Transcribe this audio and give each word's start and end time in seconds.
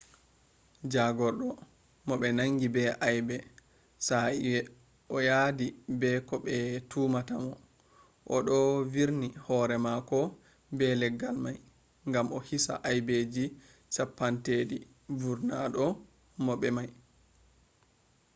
jagordo 0.93 1.47
mo 2.07 2.13
be 2.21 2.27
nangi 2.37 2.67
be 2.75 2.83
aibe 3.09 3.35
sai 4.07 4.37
o 5.15 5.17
yaddi 5.27 5.65
be 5.99 6.09
ko 6.27 6.35
be 6.45 6.55
tumata 6.89 7.35
mo 7.43 7.53
do 7.59 7.65
odo 8.35 8.57
virna 8.93 9.27
hore 9.45 9.77
mako 9.85 10.19
be 10.77 10.87
leggal 11.01 11.35
mai 11.43 11.57
gam 12.13 12.27
ohisa 12.37 12.73
hibeji 12.85 13.45
cappanatati 13.93 14.77
vurnata 15.19 15.85
mo 16.45 16.53
be 16.61 16.67
mai 16.77 16.89